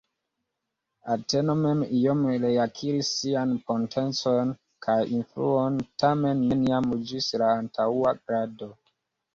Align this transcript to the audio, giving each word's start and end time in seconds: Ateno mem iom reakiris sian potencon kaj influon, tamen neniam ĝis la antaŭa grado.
Ateno 1.15 1.55
mem 1.59 1.83
iom 1.97 2.23
reakiris 2.45 3.11
sian 3.19 3.53
potencon 3.67 4.55
kaj 4.87 4.99
influon, 5.19 5.81
tamen 6.05 6.45
neniam 6.51 6.93
ĝis 7.13 7.31
la 7.45 7.53
antaŭa 7.63 8.19
grado. 8.19 8.75